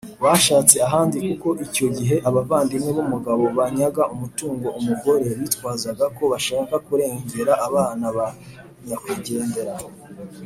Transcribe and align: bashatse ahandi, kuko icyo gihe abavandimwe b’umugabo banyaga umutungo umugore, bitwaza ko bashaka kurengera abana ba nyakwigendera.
bashatse 0.23 0.75
ahandi, 0.87 1.15
kuko 1.27 1.49
icyo 1.65 1.85
gihe 1.97 2.15
abavandimwe 2.29 2.89
b’umugabo 2.97 3.43
banyaga 3.57 4.03
umutungo 4.15 4.67
umugore, 4.79 5.27
bitwaza 5.39 6.05
ko 6.17 6.23
bashaka 6.31 6.75
kurengera 6.87 7.53
abana 7.67 8.05
ba 8.17 8.27
nyakwigendera. 8.87 9.73